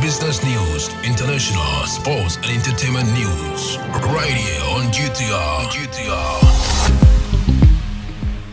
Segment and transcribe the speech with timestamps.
[0.00, 3.78] business news, international, sports, and entertainment news.
[4.12, 5.68] Right here on GTR.
[5.70, 6.60] GTR.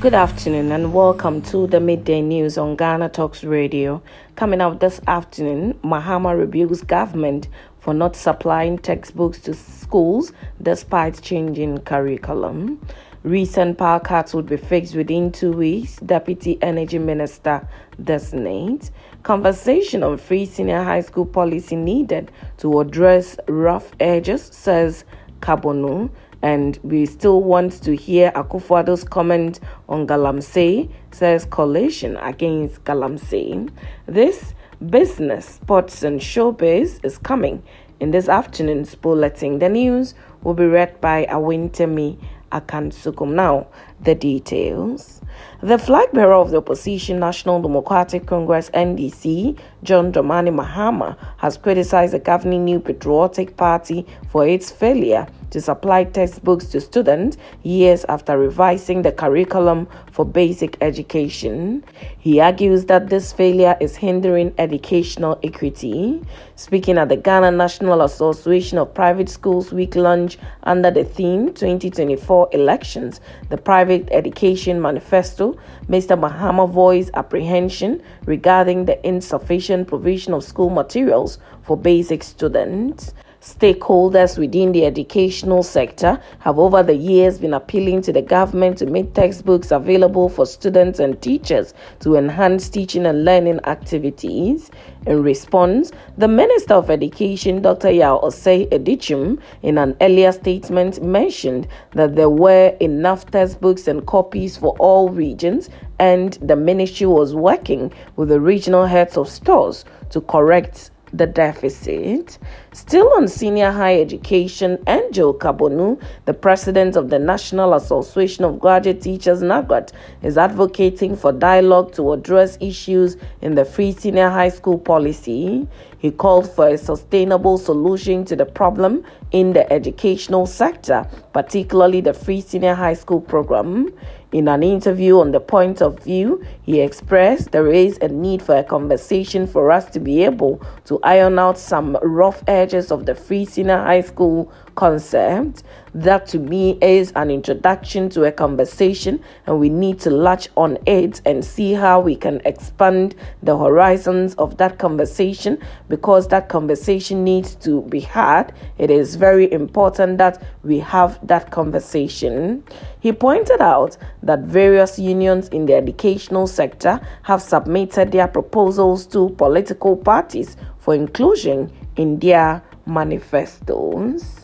[0.00, 4.02] Good afternoon and welcome to the midday news on Ghana Talks Radio.
[4.34, 7.48] Coming out this afternoon, Mahama rebukes government
[7.80, 10.32] for not supplying textbooks to schools
[10.62, 12.80] despite changing curriculum.
[13.22, 17.68] Recent power cuts would be fixed within two weeks, Deputy Energy Minister
[18.02, 18.90] designates.
[19.24, 25.04] Conversation on free senior high school policy needed to address rough edges, says
[25.40, 26.10] Carbonu.
[26.40, 29.60] And we still want to hear Akufo-Addo's comment
[29.90, 33.70] on Galamsey, says coalition against Galamsey.
[34.06, 34.54] This
[34.88, 37.62] business, sports, and showbiz is coming
[38.00, 39.58] in this afternoon's bulletin.
[39.58, 42.18] The news will be read by Awentemi
[42.52, 43.32] Akansukum.
[43.32, 43.66] Now,
[44.00, 45.20] the details.
[45.62, 52.12] The flag bearer of the opposition National Democratic Congress NDC, John Dramani Mahama, has criticized
[52.12, 58.38] the governing New Patriotic Party for its failure to supply textbooks to students years after
[58.38, 61.84] revising the curriculum for basic education.
[62.18, 66.22] He argues that this failure is hindering educational equity.
[66.56, 72.50] Speaking at the Ghana National Association of Private Schools week lunch under the theme 2024
[72.52, 76.18] elections, the Private Education Manifesto, Mr.
[76.18, 83.14] Mahama voiced apprehension regarding the insufficient provision of school materials for basic students.
[83.40, 88.84] Stakeholders within the educational sector have over the years been appealing to the government to
[88.84, 94.70] make textbooks available for students and teachers to enhance teaching and learning activities.
[95.06, 97.90] In response, the Minister of Education, Dr.
[97.90, 104.58] Yao Osei Adutwum, in an earlier statement mentioned that there were enough textbooks and copies
[104.58, 110.20] for all regions and the ministry was working with the regional heads of stores to
[110.20, 112.38] correct the deficit.
[112.72, 119.02] Still on senior high education, Angel Carbonu, the president of the National Association of Graduate
[119.02, 119.92] Teachers NAGRAT,
[120.22, 125.66] is advocating for dialogue to address issues in the free senior high school policy.
[126.00, 132.14] He called for a sustainable solution to the problem in the educational sector, particularly the
[132.14, 133.92] free senior high school program.
[134.32, 138.56] In an interview on the point of view, he expressed there is a need for
[138.56, 143.14] a conversation for us to be able to iron out some rough edges of the
[143.14, 144.50] free senior high school
[144.80, 145.62] concept.
[145.92, 150.78] That to me is an introduction to a conversation, and we need to latch on
[150.86, 155.58] it and see how we can expand the horizons of that conversation
[155.88, 158.54] because that conversation needs to be had.
[158.78, 162.64] It is very important that we have that conversation.
[163.00, 169.28] He pointed out that various unions in the educational sector have submitted their proposals to
[169.30, 174.39] political parties for inclusion in their manifestos.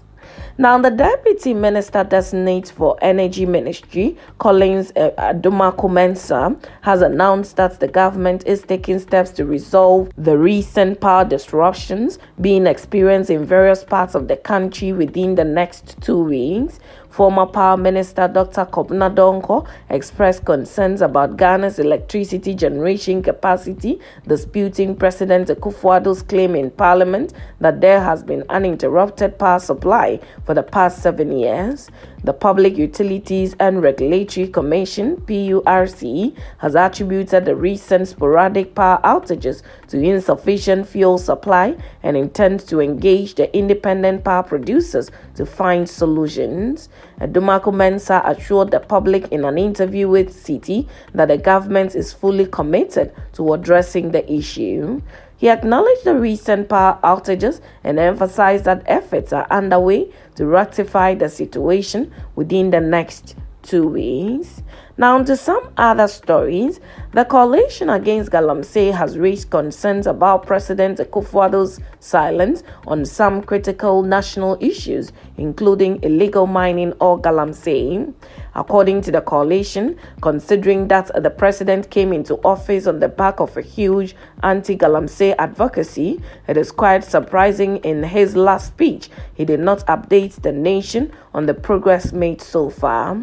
[0.59, 7.89] Now, the Deputy Minister Designate for Energy Ministry, Collins uh, Adomako has announced that the
[7.89, 14.15] government is taking steps to resolve the recent power disruptions being experienced in various parts
[14.15, 16.79] of the country within the next two weeks.
[17.17, 18.67] Former Power Minister Dr.
[18.67, 27.33] Kwabena Donkor expressed concerns about Ghana's electricity generation capacity, disputing President Akufo-Addo's claim in Parliament
[27.59, 31.91] that there has been uninterrupted power supply for the past seven years.
[32.23, 39.99] The Public Utilities and Regulatory Commission (PURC) has attributed the recent sporadic power outages to
[39.99, 46.91] insufficient fuel supply and intends to engage the independent power producers to find solutions.
[47.21, 52.47] Adomako Mensah assured the public in an interview with Citi that the government is fully
[52.47, 55.01] committed to addressing the issue.
[55.39, 61.29] He acknowledged the recent power outages and emphasized that efforts are underway to rectify the
[61.29, 64.63] situation within the next two weeks.
[64.97, 66.81] Now, to some other stories,
[67.17, 74.59] the coalition against Galamsey has raised concerns about President Akufo-Addo's silence on some critical national
[74.61, 78.13] issues, including illegal mining or Galamsey.
[78.55, 83.57] According to the coalition, considering that the president came into office on the back of
[83.57, 89.61] a huge anti Galamsey advocacy, it is quite surprising in his last speech he did
[89.61, 93.19] not update the nation on the progress made so far.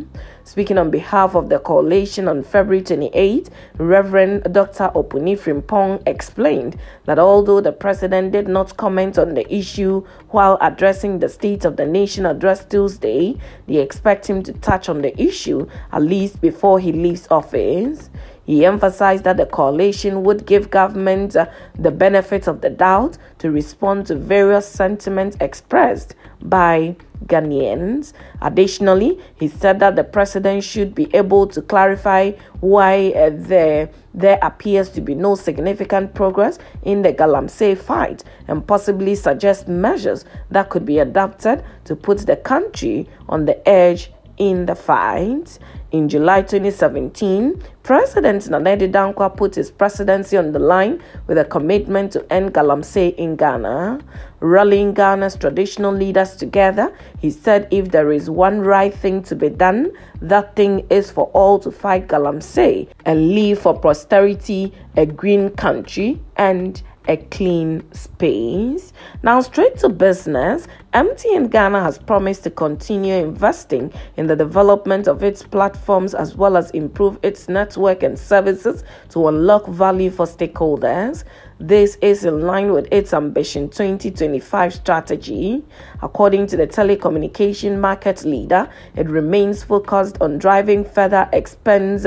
[0.45, 3.49] Speaking on behalf of the coalition on February 28,
[3.83, 4.89] Reverend Dr.
[4.95, 11.19] Opuni Frimpong explained that although the president did not comment on the issue while addressing
[11.19, 13.37] the State of the Nation address Tuesday,
[13.67, 18.09] they expect him to touch on the issue at least before he leaves office.
[18.45, 21.47] He emphasized that the coalition would give government uh,
[21.77, 26.95] the benefit of the doubt to respond to various sentiments expressed by
[27.27, 28.13] Ghanaians.
[28.41, 34.39] Additionally, he said that the president should be able to clarify why uh, there, there
[34.41, 40.69] appears to be no significant progress in the Galamsey fight and possibly suggest measures that
[40.69, 45.59] could be adopted to put the country on the edge in the fight.
[45.91, 52.11] In July 2017, President Nana Dankwa put his presidency on the line with a commitment
[52.13, 53.99] to end Galamsey in Ghana.
[54.39, 59.49] Rallying Ghana's traditional leaders together, he said if there is one right thing to be
[59.49, 59.91] done,
[60.21, 66.19] that thing is for all to fight Galamsey and leave for prosperity, a green country,
[66.37, 68.93] and a clean space.
[69.23, 75.23] Now, straight to business, MTN Ghana has promised to continue investing in the development of
[75.23, 81.23] its platforms as well as improve its network and services to unlock value for stakeholders.
[81.59, 85.63] This is in line with its Ambition 2025 strategy.
[86.01, 92.05] According to the telecommunication market leader, it remains focused on driving further expense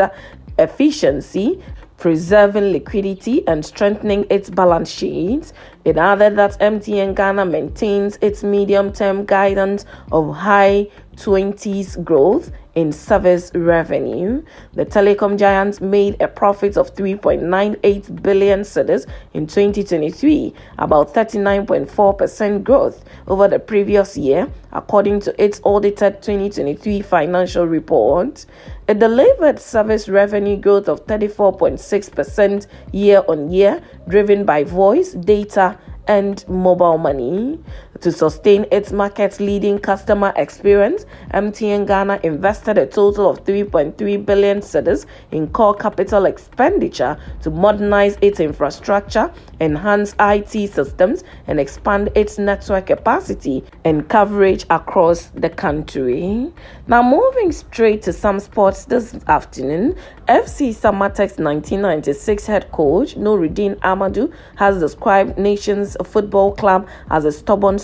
[0.58, 1.62] efficiency
[1.98, 5.52] preserving liquidity and strengthening its balance sheet.
[5.86, 12.92] It added that MTN Ghana maintains its medium term guidance of high 20s growth in
[12.92, 14.42] service revenue.
[14.74, 23.02] The telecom giants made a profit of 3.98 billion cedis in 2023, about 39.4% growth
[23.26, 28.44] over the previous year, according to its audited 2023 financial report.
[28.88, 35.75] It delivered service revenue growth of 34.6% year on year, driven by voice, data,
[36.06, 37.58] and mobile money.
[38.06, 44.60] To sustain its market leading customer experience, MTN Ghana invested a total of 3.3 billion
[44.60, 49.28] cedis in core capital expenditure to modernize its infrastructure,
[49.60, 56.52] enhance IT systems, and expand its network capacity and coverage across the country.
[56.86, 59.96] Now, moving straight to some sports this afternoon,
[60.28, 67.80] FC Samartex 1996 head coach Nouruddin Amadou has described Nations Football Club as a stubborn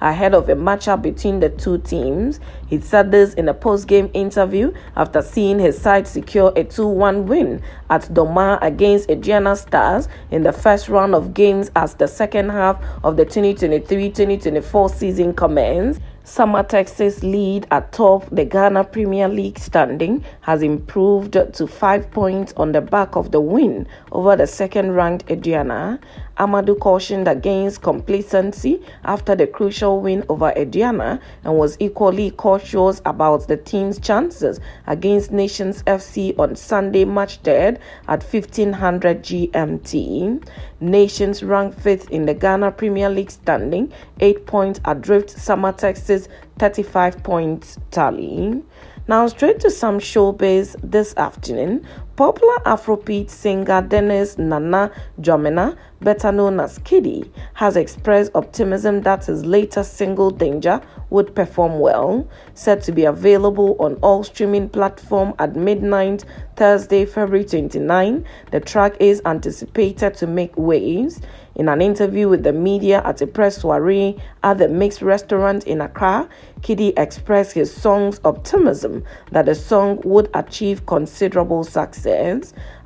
[0.00, 2.40] ahead of a matchup between the two teams.
[2.66, 6.86] He said this in a post game interview after seeing his side secure a 2
[6.86, 12.08] 1 win at Dormaa against Aduana Stars in the first round of games as the
[12.08, 16.00] second half of the 2023 2024 season commenced.
[16.26, 22.80] Samartex's lead atop the Ghana Premier League standing has improved to five points on the
[22.80, 26.00] back of the win over the second ranked Aduana.
[26.38, 33.48] Amadou cautioned against complacency after the crucial win over Aduana and was equally cautious about
[33.48, 37.78] the team's chances against Nations FC on Sunday, March 3rd
[38.08, 40.46] at 1500 GMT.
[40.80, 46.28] Nations ranked fifth in the Ghana Premier League standing, 8 points adrift Samartex's
[46.58, 48.62] 35 points tally.
[49.08, 51.86] Now, straight to some showbiz this afternoon.
[52.16, 54.90] Popular Afrobeat singer Dennis Nana
[55.20, 60.80] Dwamena, better known as Kidi, has expressed optimism that his latest single Danger
[61.10, 62.26] would perform well.
[62.54, 66.24] Set to be available on all streaming platforms at midnight
[66.56, 71.20] Thursday, February 29, the track is anticipated to make waves.
[71.54, 75.80] In an interview with the media at a press soiree at the Mixed Restaurant in
[75.80, 76.28] Accra,
[76.60, 82.05] Kidi expressed his song's optimism that the song would achieve considerable success.